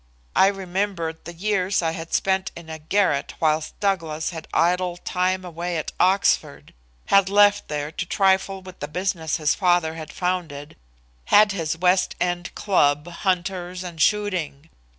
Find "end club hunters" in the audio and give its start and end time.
12.19-13.83